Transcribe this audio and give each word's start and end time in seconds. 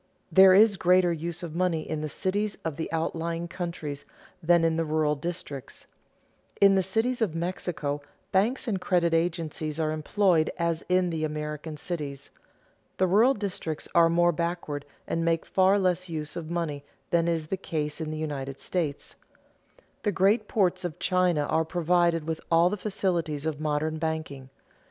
There 0.31 0.55
is 0.55 0.77
greater 0.77 1.13
use 1.13 1.43
of 1.43 1.53
money 1.53 1.87
in 1.87 2.01
the 2.01 2.09
cities 2.09 2.57
of 2.65 2.75
the 2.75 2.91
outlying 2.91 3.47
countries 3.47 4.03
than 4.41 4.63
in 4.63 4.75
the 4.75 4.83
rural 4.83 5.15
districts. 5.15 5.85
In 6.59 6.73
the 6.73 6.81
cities 6.81 7.21
of 7.21 7.35
Mexico 7.35 8.01
banks 8.31 8.67
and 8.67 8.81
credit 8.81 9.13
agencies 9.13 9.79
are 9.79 9.91
employed 9.91 10.51
as 10.57 10.83
in 10.89 11.11
the 11.11 11.23
American 11.23 11.77
cities. 11.77 12.31
The 12.97 13.05
rural 13.05 13.35
districts 13.35 13.87
are 13.93 14.09
more 14.09 14.31
backward 14.31 14.85
and 15.05 15.23
make 15.23 15.45
far 15.45 15.77
less 15.77 16.09
use 16.09 16.35
of 16.35 16.49
money 16.49 16.83
than 17.11 17.27
is 17.27 17.45
the 17.49 17.55
case 17.55 18.01
in 18.01 18.09
the 18.09 18.17
United 18.17 18.59
States. 18.59 19.13
The 20.01 20.11
great 20.11 20.47
ports 20.47 20.83
of 20.83 20.97
China 20.97 21.41
are 21.43 21.63
provided 21.63 22.25
with 22.27 22.41
all 22.49 22.71
the 22.71 22.75
facilities 22.75 23.45
of 23.45 23.59
modern 23.59 23.99
banking. 23.99 24.49